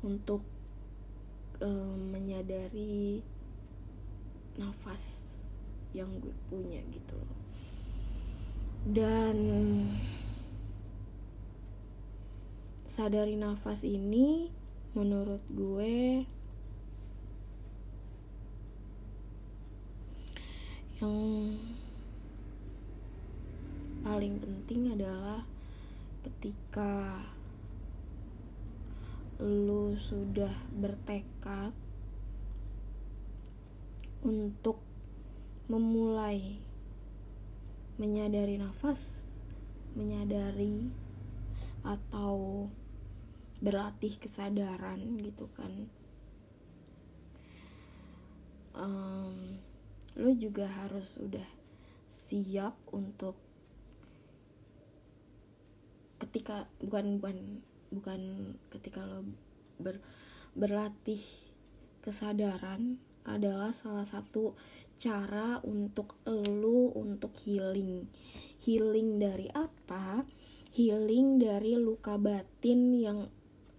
untuk 0.00 0.40
um, 1.60 2.16
menyadari 2.16 3.20
nafas 4.56 5.36
yang 5.96 6.08
gue 6.20 6.34
punya 6.52 6.80
gitu 6.92 7.16
loh. 7.16 7.40
Dan 8.86 9.36
sadari 12.84 13.36
nafas 13.36 13.84
ini 13.84 14.48
menurut 14.96 15.44
gue 15.52 16.24
yang 20.96 21.16
paling 24.00 24.40
penting 24.40 24.96
adalah 24.96 25.44
ketika 26.24 27.20
lu 29.36 29.92
sudah 30.00 30.52
bertekad 30.72 31.76
untuk 34.26 34.82
memulai 35.70 36.58
menyadari 37.94 38.58
nafas, 38.58 39.06
menyadari 39.94 40.90
atau 41.86 42.66
berlatih 43.62 44.18
kesadaran 44.18 44.98
gitu 45.22 45.46
kan. 45.54 45.86
Um, 48.76 49.62
lo 50.18 50.34
juga 50.34 50.66
harus 50.66 51.16
udah 51.22 51.46
siap 52.10 52.76
untuk 52.90 53.38
ketika 56.20 56.68
bukan 56.82 57.22
bukan 57.22 57.38
bukan 57.94 58.20
ketika 58.74 59.06
lo 59.06 59.24
ber, 59.80 60.02
berlatih 60.52 61.22
kesadaran 62.04 63.00
adalah 63.26 63.74
salah 63.74 64.06
satu 64.06 64.54
cara 64.96 65.60
untuk 65.66 66.16
lu 66.26 66.94
untuk 66.96 67.36
healing. 67.44 68.08
Healing 68.64 69.20
dari 69.20 69.52
apa? 69.52 70.24
Healing 70.72 71.40
dari 71.40 71.76
luka 71.76 72.16
batin 72.16 72.96
yang 72.96 73.28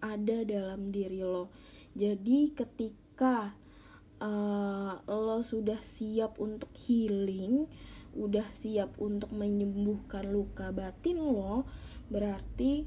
ada 0.01 0.45
dalam 0.45 0.93
diri 0.93 1.21
lo. 1.25 1.49
Jadi 1.97 2.53
ketika 2.53 3.57
uh, 4.21 5.01
lo 5.10 5.39
sudah 5.41 5.81
siap 5.81 6.38
untuk 6.38 6.69
healing, 6.86 7.65
udah 8.13 8.45
siap 8.53 8.93
untuk 9.01 9.33
menyembuhkan 9.33 10.29
luka 10.29 10.69
batin 10.69 11.17
lo, 11.21 11.65
berarti 12.10 12.86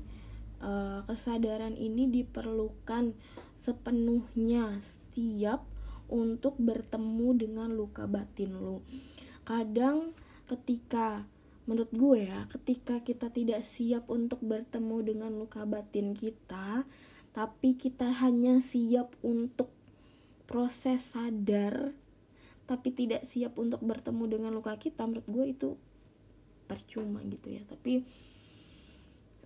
uh, 0.62 1.02
kesadaran 1.06 1.74
ini 1.74 2.06
diperlukan 2.10 3.14
sepenuhnya 3.54 4.78
siap 4.82 5.66
untuk 6.10 6.58
bertemu 6.58 7.28
dengan 7.38 7.70
luka 7.70 8.04
batin 8.10 8.58
lu. 8.58 8.82
Kadang 9.46 10.12
ketika 10.50 11.24
menurut 11.64 11.94
gue 11.94 12.26
ya, 12.26 12.50
ketika 12.50 12.98
kita 13.00 13.30
tidak 13.30 13.62
siap 13.62 14.10
untuk 14.10 14.42
bertemu 14.42 15.14
dengan 15.14 15.30
luka 15.38 15.62
batin 15.62 16.18
kita, 16.18 16.82
tapi 17.30 17.78
kita 17.78 18.10
hanya 18.10 18.58
siap 18.58 19.14
untuk 19.22 19.70
proses 20.50 21.14
sadar 21.14 21.94
tapi 22.66 22.94
tidak 22.94 23.26
siap 23.26 23.58
untuk 23.58 23.82
bertemu 23.82 24.38
dengan 24.38 24.54
luka 24.54 24.74
kita, 24.78 25.02
menurut 25.02 25.26
gue 25.26 25.46
itu 25.50 25.70
percuma 26.70 27.18
gitu 27.26 27.50
ya 27.50 27.66
tapi 27.66 28.06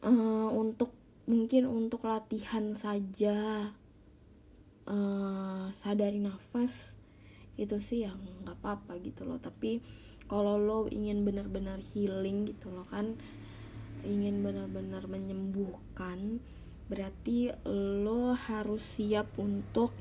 uh, 0.05 0.53
untuk 0.53 0.93
mungkin 1.25 1.65
untuk 1.65 2.05
latihan 2.05 2.77
saja 2.77 3.73
uh, 4.89 5.69
sadari 5.71 6.21
nafas 6.21 6.97
itu 7.55 7.79
sih 7.79 8.05
yang 8.07 8.19
nggak 8.45 8.59
apa-apa 8.61 8.99
gitu 9.01 9.29
loh. 9.29 9.39
Tapi 9.39 9.81
kalau 10.25 10.57
lo 10.57 10.79
ingin 10.89 11.23
benar-benar 11.23 11.81
healing 11.93 12.49
gitu 12.49 12.73
loh 12.73 12.89
kan 12.89 13.15
ingin 14.05 14.45
benar-benar 14.45 15.09
menyembuhkan 15.09 16.41
berarti 16.89 17.57
lo 18.05 18.37
harus 18.37 18.85
siap 18.85 19.33
untuk 19.41 19.97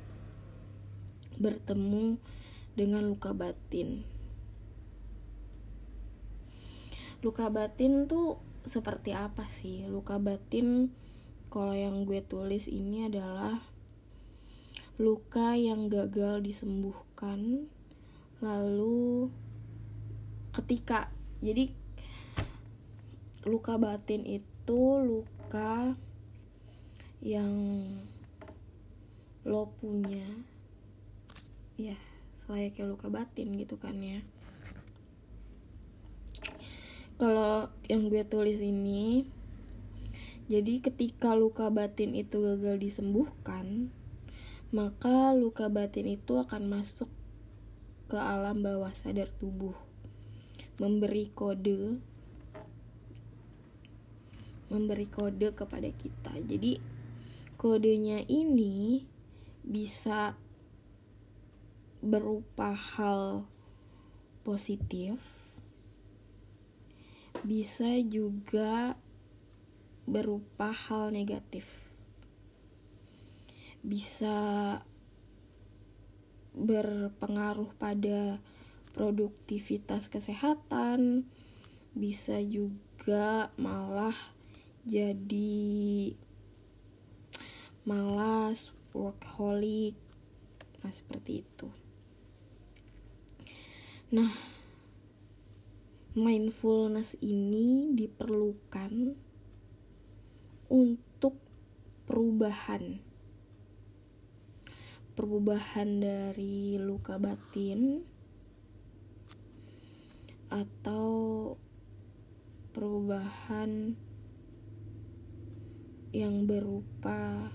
bertemu 1.39 2.19
dengan 2.75 3.07
luka 3.07 3.31
batin. 3.31 4.03
Luka 7.23 7.47
batin 7.47 8.03
tuh 8.11 8.43
seperti 8.67 9.15
apa 9.15 9.47
sih? 9.47 9.87
Luka 9.87 10.19
batin 10.19 10.91
kalau 11.47 11.71
yang 11.71 12.03
gue 12.03 12.19
tulis 12.19 12.67
ini 12.67 13.07
adalah 13.07 13.63
luka 15.03 15.59
yang 15.59 15.91
gagal 15.91 16.39
disembuhkan 16.39 17.67
lalu 18.39 19.27
ketika 20.55 21.11
jadi 21.43 21.75
luka 23.43 23.75
batin 23.75 24.23
itu 24.23 24.81
luka 25.03 25.99
yang 27.19 27.51
lo 29.43 29.75
punya. 29.83 30.23
Ya 31.75 31.99
selayaknya 32.39 32.87
luka 32.87 33.11
batin 33.11 33.59
gitu 33.59 33.75
kan 33.75 33.99
ya. 33.99 34.23
Kalau 37.19 37.67
yang 37.91 38.07
gue 38.07 38.23
tulis 38.23 38.63
ini 38.63 39.27
jadi 40.47 40.79
ketika 40.79 41.35
luka 41.35 41.67
batin 41.67 42.15
itu 42.15 42.39
gagal 42.39 42.79
disembuhkan 42.79 43.91
maka 44.73 45.31
luka 45.37 45.69
batin 45.69 46.17
itu 46.17 46.41
akan 46.41 46.65
masuk 46.65 47.05
ke 48.09 48.17
alam 48.17 48.65
bawah 48.65 48.89
sadar 48.91 49.29
tubuh 49.37 49.77
memberi 50.81 51.29
kode 51.29 52.01
memberi 54.73 55.05
kode 55.05 55.53
kepada 55.53 55.93
kita 55.93 56.33
jadi 56.49 56.81
kodenya 57.61 58.25
ini 58.25 59.05
bisa 59.61 60.33
berupa 62.01 62.73
hal 62.73 63.45
positif 64.41 65.21
bisa 67.43 67.99
juga 67.99 68.95
berupa 70.07 70.71
hal 70.71 71.11
negatif. 71.11 71.82
Bisa 73.83 74.79
berpengaruh 76.55 77.75
pada 77.77 78.39
produktivitas 78.93 80.07
kesehatan, 80.07 81.27
bisa 81.93 82.41
juga 82.41 83.53
malah 83.57 84.15
jadi 84.85 86.13
malas, 87.83 88.71
workaholic, 88.95 89.97
nah 90.79 90.93
seperti 90.93 91.43
itu. 91.43 91.67
Nah, 94.13 94.29
mindfulness 96.13 97.17
ini 97.17 97.89
diperlukan 97.97 99.17
untuk 100.69 101.41
perubahan 102.05 103.01
perubahan 105.13 106.01
dari 106.01 106.81
luka 106.81 107.21
batin 107.21 108.01
atau 110.49 111.13
perubahan 112.73 113.93
yang 116.13 116.45
berupa 116.45 117.49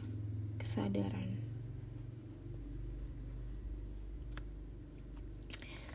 kesadaran. 0.58 1.38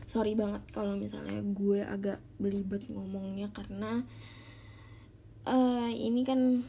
Sorry 0.08 0.32
banget 0.32 0.62
kalau 0.72 0.96
misalnya 0.96 1.42
gue 1.42 1.80
agak 1.84 2.20
belibet 2.40 2.86
ngomongnya 2.88 3.50
karena 3.52 4.04
uh, 5.48 5.90
ini 5.90 6.22
kan 6.24 6.64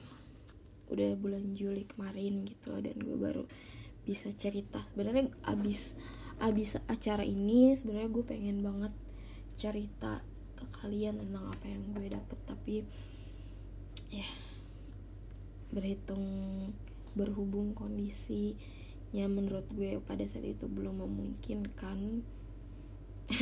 udah 0.90 1.18
bulan 1.18 1.56
Juli 1.56 1.86
kemarin 1.88 2.46
gitu 2.46 2.74
loh 2.74 2.82
dan 2.82 2.98
gue 3.00 3.18
baru 3.18 3.44
bisa 4.06 4.30
cerita. 4.38 4.86
Sebenarnya 4.94 5.34
abis 5.50 5.98
abis 6.38 6.78
acara 6.86 7.26
ini 7.26 7.74
sebenarnya 7.74 8.10
gue 8.14 8.24
pengen 8.24 8.62
banget 8.62 8.94
cerita 9.58 10.22
ke 10.56 10.66
kalian 10.80 11.18
tentang 11.20 11.50
apa 11.50 11.66
yang 11.66 11.84
gue 11.98 12.08
dapet. 12.14 12.40
Tapi 12.46 12.76
ya 14.14 14.30
berhitung 15.74 16.24
berhubung 17.18 17.74
kondisinya 17.74 19.26
menurut 19.26 19.66
gue 19.74 19.98
pada 20.06 20.24
saat 20.30 20.46
itu 20.46 20.70
belum 20.70 21.02
memungkinkan. 21.02 22.22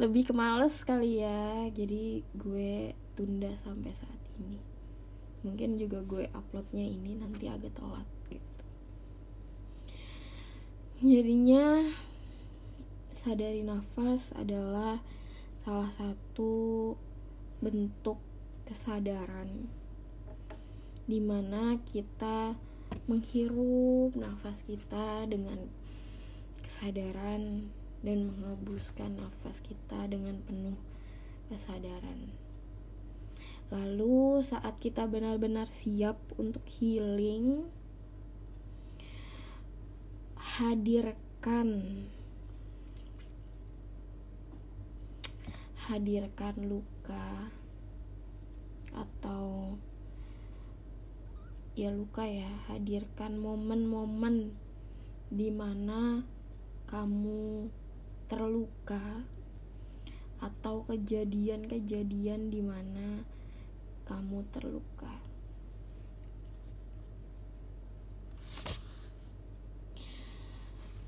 Lebih 0.00 0.34
kemales 0.34 0.84
kali 0.84 1.24
ya. 1.24 1.72
Jadi 1.72 2.20
gue 2.36 2.92
tunda 3.16 3.56
sampai 3.56 3.90
saat 3.94 4.20
ini. 4.36 4.60
Mungkin 5.46 5.80
juga 5.80 6.04
gue 6.04 6.28
uploadnya 6.34 6.84
ini 6.84 7.14
nanti 7.20 7.46
agak 7.46 7.76
telat 7.78 8.13
jadinya 11.04 11.84
sadari 13.12 13.60
nafas 13.60 14.32
adalah 14.40 15.04
salah 15.52 15.92
satu 15.92 16.96
bentuk 17.60 18.16
kesadaran 18.64 19.68
di 21.04 21.20
mana 21.20 21.76
kita 21.84 22.56
menghirup 23.04 24.16
nafas 24.16 24.64
kita 24.64 25.28
dengan 25.28 25.68
kesadaran 26.64 27.68
dan 28.00 28.18
mengembuskan 28.32 29.20
nafas 29.20 29.60
kita 29.60 30.08
dengan 30.08 30.40
penuh 30.48 30.80
kesadaran. 31.52 32.32
Lalu 33.68 34.40
saat 34.40 34.80
kita 34.80 35.04
benar-benar 35.04 35.68
siap 35.68 36.16
untuk 36.40 36.64
healing, 36.80 37.68
hadirkan 40.54 41.82
hadirkan 45.74 46.54
luka 46.70 47.50
atau 48.94 49.74
ya 51.74 51.90
luka 51.90 52.22
ya 52.30 52.46
hadirkan 52.70 53.34
momen-momen 53.34 54.54
di 55.26 55.50
mana 55.50 56.22
kamu 56.86 57.66
terluka 58.30 59.26
atau 60.38 60.86
kejadian-kejadian 60.86 62.54
di 62.54 62.62
mana 62.62 63.26
kamu 64.06 64.46
terluka. 64.54 65.23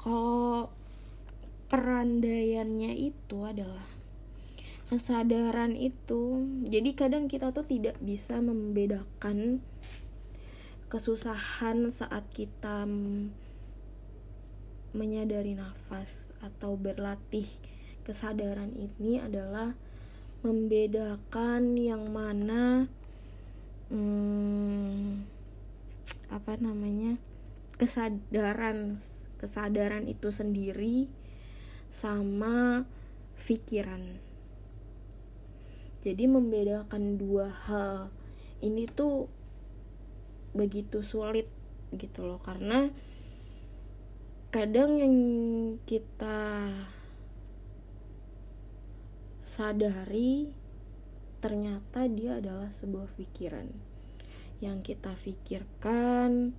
Kalau 0.06 0.70
perandaiannya 1.66 2.94
itu 2.94 3.42
adalah 3.42 3.82
kesadaran 4.86 5.74
itu, 5.74 6.46
jadi 6.62 6.94
kadang 6.94 7.26
kita 7.26 7.50
tuh 7.50 7.66
tidak 7.66 7.98
bisa 7.98 8.38
membedakan 8.38 9.58
kesusahan 10.86 11.90
saat 11.90 12.22
kita 12.30 12.86
menyadari 14.94 15.58
nafas 15.58 16.30
atau 16.38 16.78
berlatih 16.78 17.50
kesadaran 18.06 18.70
ini 18.78 19.18
adalah 19.18 19.74
membedakan 20.46 21.74
yang 21.74 22.14
mana 22.14 22.86
hmm, 23.90 25.26
apa 26.30 26.52
namanya 26.62 27.18
kesadaran 27.74 28.94
kesadaran 29.36 30.08
itu 30.08 30.32
sendiri 30.32 31.08
sama 31.92 32.84
pikiran. 33.46 34.20
Jadi 36.06 36.24
membedakan 36.30 37.18
dua 37.18 37.50
hal 37.66 38.14
ini 38.62 38.86
tuh 38.86 39.28
begitu 40.56 41.04
sulit 41.04 41.50
gitu 41.92 42.24
loh 42.24 42.40
karena 42.40 42.88
kadang 44.54 44.96
yang 44.96 45.16
kita 45.84 46.72
sadari 49.44 50.48
ternyata 51.44 52.08
dia 52.08 52.40
adalah 52.40 52.72
sebuah 52.72 53.12
pikiran. 53.14 53.68
Yang 54.64 54.94
kita 54.94 55.12
pikirkan 55.20 56.56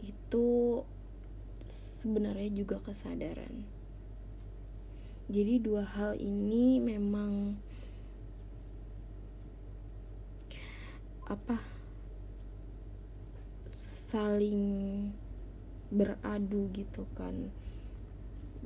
itu 0.00 0.80
sebenarnya 2.00 2.48
juga 2.56 2.80
kesadaran. 2.80 3.68
Jadi 5.28 5.60
dua 5.60 5.84
hal 5.84 6.16
ini 6.16 6.80
memang 6.80 7.60
apa 11.28 11.60
saling 14.10 14.64
beradu 15.92 16.72
gitu 16.74 17.04
kan. 17.14 17.52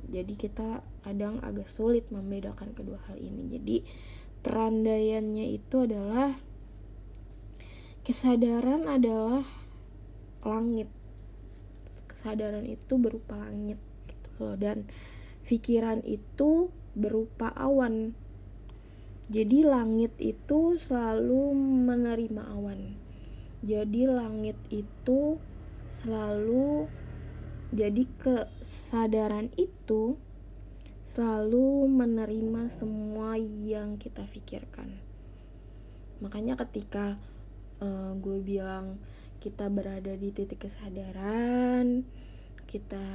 Jadi 0.09 0.33
kita 0.39 0.81
kadang 1.03 1.43
agak 1.43 1.67
sulit 1.67 2.07
membedakan 2.09 2.71
kedua 2.71 2.97
hal 3.11 3.19
ini. 3.19 3.51
Jadi 3.51 3.77
perandaiannya 4.41 5.53
itu 5.53 5.85
adalah 5.85 6.39
kesadaran 8.01 8.89
adalah 8.89 9.45
langit 10.41 10.89
kesadaran 12.25 12.65
itu 12.65 12.97
berupa 12.97 13.37
langit 13.37 13.77
gitu 14.09 14.29
loh. 14.41 14.57
Dan 14.57 14.89
pikiran 15.45 16.01
itu 16.01 16.73
berupa 16.97 17.53
awan. 17.53 18.17
Jadi 19.29 19.61
langit 19.61 20.17
itu 20.17 20.81
selalu 20.81 21.53
menerima 21.85 22.49
awan. 22.49 22.97
Jadi 23.61 24.09
langit 24.09 24.57
itu 24.73 25.37
selalu 25.85 26.89
jadi 27.69 28.09
kesadaran 28.17 29.53
itu 29.53 30.17
selalu 31.05 31.85
menerima 31.85 32.73
semua 32.73 33.37
yang 33.37 34.01
kita 34.01 34.25
pikirkan. 34.25 34.97
Makanya 36.25 36.57
ketika 36.57 37.21
uh, 37.85 38.17
gue 38.17 38.41
bilang 38.41 38.97
kita 39.45 39.69
berada 39.69 40.17
di 40.17 40.33
titik 40.33 40.65
kesadaran 40.65 42.01
kita 42.65 43.05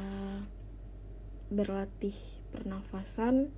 berlatih 1.51 2.15
pernafasan 2.55 3.51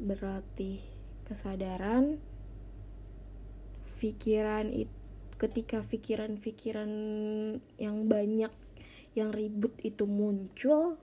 berlatih 0.00 0.80
kesadaran 1.28 2.16
pikiran 4.00 4.72
itu 4.72 4.96
ketika 5.36 5.84
pikiran-pikiran 5.84 6.88
yang 7.76 8.08
banyak 8.08 8.52
yang 9.12 9.32
ribut 9.32 9.76
itu 9.84 10.08
muncul 10.08 10.96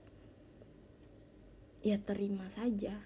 ya 1.86 2.02
terima 2.02 2.50
saja. 2.50 2.98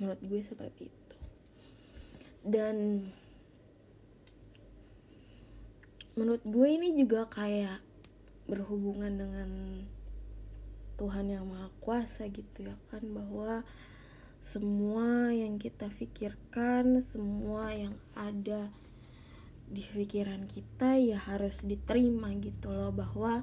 Menurut 0.00 0.20
gue 0.24 0.40
seperti 0.40 0.88
itu. 0.88 1.16
Dan 2.44 3.08
menurut 6.14 6.42
gue 6.46 6.68
ini 6.70 6.94
juga 6.94 7.26
kayak 7.26 7.82
berhubungan 8.46 9.12
dengan 9.18 9.50
Tuhan 10.94 11.26
yang 11.26 11.50
Maha 11.50 11.74
Kuasa 11.82 12.30
gitu 12.30 12.70
ya 12.70 12.76
kan 12.90 13.02
bahwa 13.10 13.66
semua 14.38 15.32
yang 15.32 15.56
kita 15.58 15.90
pikirkan 15.90 17.00
semua 17.02 17.72
yang 17.74 17.96
ada 18.14 18.70
di 19.66 19.80
pikiran 19.80 20.44
kita 20.46 21.00
ya 21.00 21.18
harus 21.18 21.64
diterima 21.64 22.30
gitu 22.38 22.70
loh 22.70 22.92
bahwa 22.92 23.42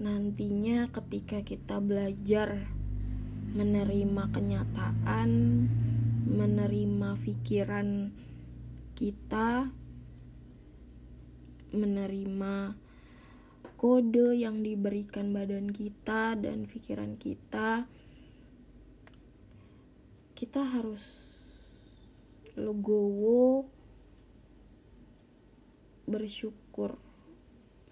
nantinya 0.00 0.88
ketika 0.90 1.44
kita 1.44 1.76
belajar 1.78 2.66
menerima 3.52 4.28
kenyataan, 4.32 5.30
menerima 6.28 7.10
pikiran 7.20 8.12
kita, 8.96 9.72
menerima 11.72 12.74
kode 13.78 14.34
yang 14.34 14.66
diberikan 14.66 15.30
badan 15.30 15.70
kita 15.70 16.34
dan 16.34 16.66
pikiran 16.66 17.14
kita, 17.14 17.86
kita 20.34 20.62
harus 20.66 21.02
legowo 22.58 23.70
bersyukur 26.08 26.98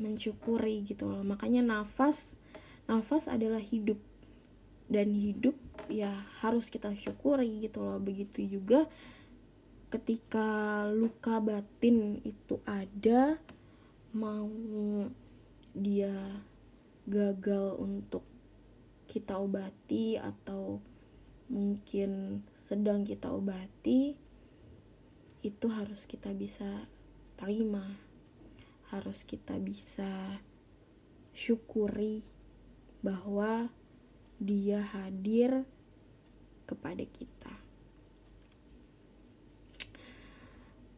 mensyukuri 0.02 0.82
gitu 0.82 1.06
loh. 1.06 1.22
Makanya 1.22 1.62
nafas 1.62 2.34
nafas 2.90 3.30
adalah 3.30 3.60
hidup. 3.60 3.98
Dan 4.86 5.18
hidup 5.18 5.58
ya 5.90 6.14
harus 6.38 6.70
kita 6.70 6.94
syukuri 6.94 7.58
gitu 7.58 7.82
loh. 7.82 7.98
Begitu 7.98 8.46
juga 8.46 8.86
ketika 9.90 10.82
luka 10.90 11.42
batin 11.42 12.22
itu 12.22 12.62
ada 12.62 13.38
mau 14.16 14.48
dia 15.76 16.40
gagal 17.04 17.76
untuk 17.76 18.24
kita 19.04 19.36
obati 19.36 20.16
atau 20.16 20.80
mungkin 21.52 22.40
sedang 22.56 23.04
kita 23.04 23.28
obati 23.28 24.16
itu 25.44 25.66
harus 25.68 26.08
kita 26.08 26.32
bisa 26.32 26.88
terima 27.36 28.06
harus 28.90 29.22
kita 29.26 29.58
bisa 29.58 30.40
syukuri 31.36 32.22
bahwa 33.02 33.68
dia 34.38 34.82
hadir 34.82 35.66
kepada 36.66 37.02
kita. 37.02 37.65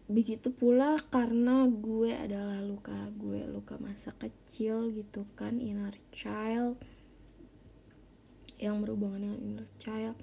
Begitu 0.09 0.49
pula 0.57 0.97
karena 1.13 1.69
gue 1.69 2.17
adalah 2.17 2.65
luka 2.65 2.97
gue, 3.13 3.45
luka 3.45 3.77
masa 3.77 4.17
kecil 4.17 4.89
gitu 4.97 5.29
kan, 5.37 5.61
inner 5.61 5.93
child 6.17 6.81
yang 8.57 8.81
berhubungan 8.81 9.29
dengan 9.29 9.39
inner 9.45 9.69
child 9.77 10.17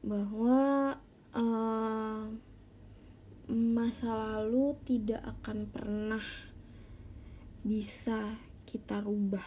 bahwa 0.00 0.96
uh, 1.36 2.24
masa 3.52 4.08
lalu 4.08 4.72
tidak 4.88 5.20
akan 5.20 5.68
pernah 5.68 6.24
bisa 7.60 8.40
kita 8.64 9.04
rubah. 9.04 9.44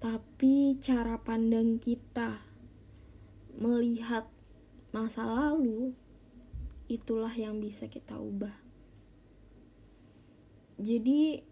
Tapi 0.00 0.80
cara 0.80 1.20
pandang 1.20 1.76
kita 1.76 2.40
melihat 3.60 4.35
masa 4.96 5.28
lalu 5.28 5.92
itulah 6.88 7.28
yang 7.36 7.60
bisa 7.60 7.84
kita 7.84 8.16
ubah. 8.16 8.56
Jadi 10.80 11.44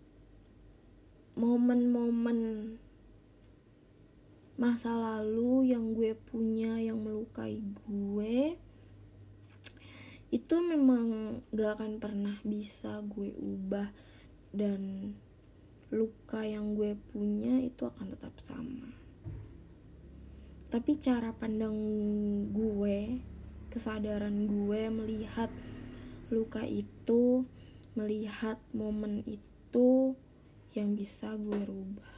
momen-momen 1.36 2.40
masa 4.56 4.96
lalu 4.96 5.76
yang 5.76 5.92
gue 5.92 6.16
punya 6.16 6.80
yang 6.80 7.04
melukai 7.04 7.60
gue 7.84 8.56
itu 10.32 10.56
memang 10.62 11.36
gak 11.52 11.76
akan 11.76 12.00
pernah 12.00 12.38
bisa 12.46 13.02
gue 13.02 13.34
ubah 13.34 13.90
dan 14.54 15.12
luka 15.90 16.46
yang 16.46 16.78
gue 16.78 16.94
punya 17.10 17.60
itu 17.66 17.82
akan 17.82 18.14
tetap 18.14 18.38
sama 18.38 18.94
tapi 20.70 20.98
cara 21.02 21.34
pandang 21.34 21.74
gue 22.54 22.98
kesadaran 23.74 24.46
gue 24.46 24.86
melihat 24.86 25.50
luka 26.30 26.62
itu 26.62 27.42
melihat 27.98 28.62
momen 28.70 29.26
itu 29.26 30.14
yang 30.78 30.94
bisa 30.94 31.34
gue 31.34 31.58
rubah. 31.58 32.14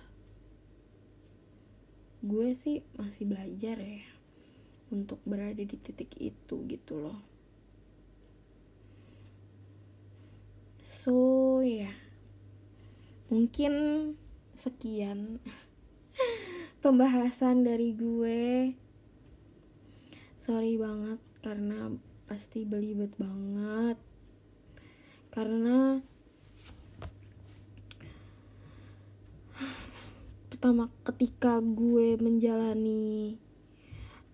Gue 2.20 2.52
sih 2.52 2.84
masih 3.00 3.24
belajar 3.32 3.80
ya 3.80 4.04
untuk 4.92 5.16
berada 5.24 5.64
di 5.64 5.76
titik 5.80 6.12
itu 6.20 6.60
gitu 6.68 7.00
loh. 7.00 7.24
So 10.84 11.64
ya. 11.64 11.88
Yeah. 11.88 11.96
mungkin 13.26 13.72
sekian 14.54 15.42
pembahasan 16.84 17.64
dari 17.64 17.96
gue. 17.96 18.76
Sorry 20.38 20.78
banget 20.78 21.18
karena 21.46 21.94
pasti 22.26 22.66
belibet 22.66 23.14
banget. 23.14 23.94
Karena 25.30 26.02
pertama 30.50 30.90
ketika 31.06 31.62
gue 31.62 32.18
menjalani 32.18 33.38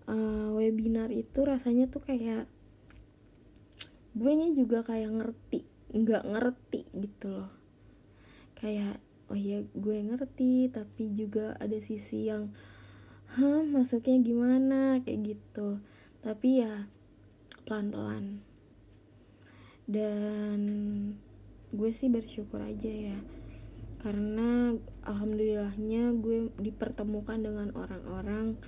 uh, 0.09 0.57
webinar 0.57 1.13
itu 1.13 1.45
rasanya 1.45 1.85
tuh 1.85 2.01
kayak 2.01 2.49
gue 4.17 4.31
nya 4.33 4.49
juga 4.57 4.81
kayak 4.81 5.13
ngerti 5.13 5.69
nggak 5.93 6.25
ngerti 6.25 6.89
gitu 6.97 7.29
loh. 7.29 7.53
Kayak 8.57 8.97
oh 9.29 9.37
ya 9.37 9.61
gue 9.61 9.97
ngerti 10.01 10.73
tapi 10.73 11.13
juga 11.13 11.53
ada 11.61 11.77
sisi 11.77 12.25
yang 12.25 12.49
hah 13.37 13.61
masuknya 13.61 14.17
gimana? 14.17 14.97
Kayak 15.05 15.37
gitu. 15.37 15.77
Tapi 16.25 16.65
ya 16.65 16.89
pelan-pelan. 17.65 18.43
Dan 19.87 20.59
gue 21.73 21.91
sih 21.91 22.07
bersyukur 22.07 22.61
aja 22.61 22.87
ya 22.87 23.17
karena 24.03 24.75
alhamdulillahnya 25.07 26.11
gue 26.19 26.51
dipertemukan 26.59 27.39
dengan 27.39 27.71
orang-orang 27.71 28.59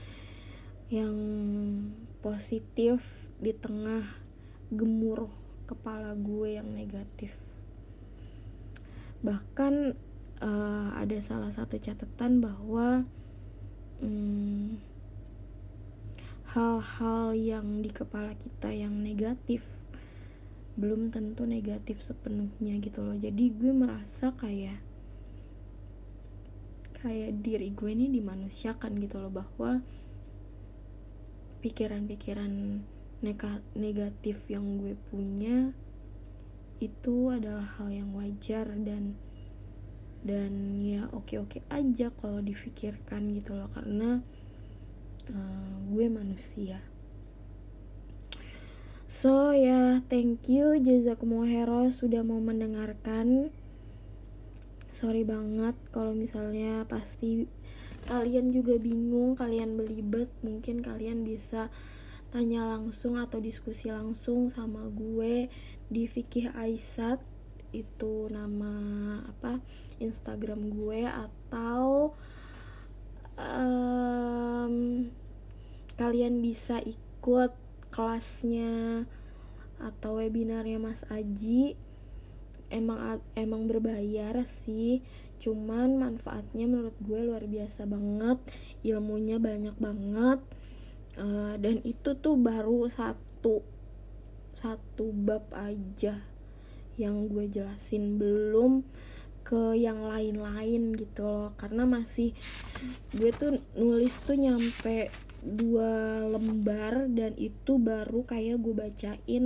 yang 0.87 1.15
positif 2.23 3.03
di 3.43 3.51
tengah 3.51 4.15
gemuruh 4.71 5.29
kepala 5.67 6.15
gue 6.15 6.55
yang 6.55 6.71
negatif. 6.71 7.35
Bahkan 9.27 9.73
uh, 10.39 10.89
ada 10.95 11.17
salah 11.19 11.51
satu 11.51 11.83
catatan 11.83 12.39
bahwa 12.39 13.03
hmm, 13.99 14.79
hal-hal 16.55 17.35
yang 17.35 17.83
di 17.83 17.91
kepala 17.91 18.31
kita 18.39 18.71
yang 18.71 19.03
negatif 19.03 19.67
belum 20.79 21.11
tentu 21.11 21.43
negatif 21.43 21.99
sepenuhnya 21.99 22.79
gitu 22.79 23.03
loh. 23.03 23.19
Jadi 23.19 23.51
gue 23.51 23.75
merasa 23.75 24.31
kayak 24.31 24.79
kayak 27.03 27.43
diri 27.43 27.75
gue 27.75 27.91
ini 27.91 28.07
dimanusiakan 28.07 28.91
gitu 29.03 29.19
loh 29.19 29.35
bahwa 29.35 29.83
pikiran-pikiran 31.59 32.79
negatif 33.75 34.39
yang 34.47 34.79
gue 34.79 34.95
punya 35.11 35.75
itu 36.79 37.35
adalah 37.35 37.67
hal 37.79 37.91
yang 37.91 38.15
wajar 38.15 38.67
dan 38.79 39.19
dan 40.23 40.79
ya 40.81 41.11
oke-oke 41.11 41.67
aja 41.67 42.15
kalau 42.15 42.39
difikirkan 42.39 43.35
gitu 43.35 43.59
loh. 43.59 43.67
Karena 43.75 44.23
uh, 45.31 45.75
gue 45.89 46.05
manusia. 46.09 46.81
So 49.05 49.55
ya 49.55 49.63
yeah, 49.69 49.89
thank 50.11 50.49
you 50.51 50.75
jazakumullah 50.81 51.47
hero 51.47 51.87
sudah 51.87 52.25
mau 52.25 52.41
mendengarkan. 52.43 53.53
Sorry 54.91 55.23
banget 55.23 55.77
kalau 55.93 56.11
misalnya 56.11 56.83
pasti 56.89 57.47
kalian 58.05 58.51
juga 58.51 58.75
bingung 58.75 59.39
kalian 59.39 59.79
belibet. 59.79 60.27
Mungkin 60.43 60.83
kalian 60.83 61.23
bisa 61.23 61.71
tanya 62.33 62.67
langsung 62.67 63.15
atau 63.15 63.39
diskusi 63.39 63.87
langsung 63.87 64.51
sama 64.51 64.89
gue 64.91 65.47
di 65.87 66.03
Fikih 66.09 66.51
Aisat. 66.51 67.23
Itu 67.71 68.27
nama 68.27 68.75
apa 69.23 69.63
Instagram 70.03 70.75
gue 70.75 71.07
atau 71.07 72.15
um, 74.65 75.07
kalian 75.95 76.41
bisa 76.41 76.81
ikut 76.81 77.53
kelasnya 77.93 79.05
atau 79.79 80.19
webinarnya 80.19 80.81
Mas 80.81 81.05
Aji. 81.07 81.77
Emang 82.73 83.21
emang 83.37 83.69
berbayar 83.69 84.41
sih 84.65 85.05
cuman 85.37 86.01
manfaatnya 86.01 86.65
menurut 86.65 86.97
gue 87.05 87.21
luar 87.21 87.45
biasa 87.45 87.85
banget 87.85 88.41
ilmunya 88.81 89.37
banyak 89.37 89.77
banget. 89.77 90.41
Uh, 91.15 91.55
dan 91.61 91.79
itu 91.87 92.17
tuh 92.19 92.35
baru 92.35 92.91
satu 92.91 93.63
satu 94.59 95.15
bab 95.15 95.47
aja 95.53 96.19
yang 96.97 97.29
gue 97.29 97.45
jelasin. 97.47 98.17
Belum 98.17 98.83
ke 99.45 99.77
yang 99.77 100.01
lain-lain 100.01 100.97
gitu 100.97 101.21
loh. 101.21 101.53
Karena 101.55 101.85
masih 101.85 102.33
gue 103.13 103.29
tuh 103.29 103.61
nulis 103.77 104.17
tuh 104.25 104.35
nyampe 104.35 105.13
dua 105.45 106.25
lembar 106.25 107.05
dan 107.13 107.37
itu 107.37 107.77
baru 107.77 108.25
kayak 108.25 108.57
gue 108.57 108.73
bacain 108.73 109.45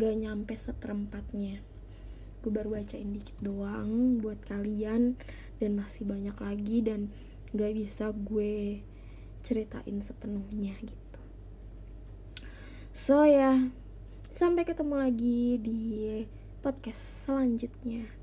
gak 0.00 0.14
nyampe 0.16 0.56
seperempatnya. 0.56 1.60
Gue 2.40 2.50
baru 2.50 2.80
bacain 2.80 3.12
dikit 3.12 3.36
doang 3.44 4.16
buat 4.24 4.40
kalian 4.48 5.20
dan 5.60 5.70
masih 5.76 6.08
banyak 6.08 6.34
lagi 6.40 6.80
dan 6.80 7.12
gak 7.52 7.76
bisa 7.76 8.08
gue 8.16 8.80
ceritain 9.44 10.00
sepenuhnya 10.00 10.72
gitu. 10.80 11.20
So 12.96 13.28
ya 13.28 13.68
sampai 14.32 14.64
ketemu 14.64 14.94
lagi 14.96 15.60
di 15.60 15.80
podcast 16.64 17.28
selanjutnya 17.28 18.17